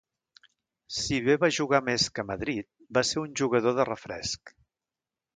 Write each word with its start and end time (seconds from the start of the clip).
Si 0.99 1.17
bé 1.25 1.33
va 1.43 1.49
jugar 1.57 1.81
més 1.89 2.05
que 2.15 2.23
a 2.23 2.25
Madrid, 2.29 2.67
va 2.99 3.03
ser 3.09 3.21
un 3.25 3.35
jugador 3.41 3.77
de 3.81 3.85
refresc. 3.91 4.55